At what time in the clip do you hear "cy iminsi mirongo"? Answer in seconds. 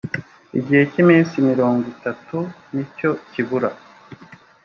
0.91-1.83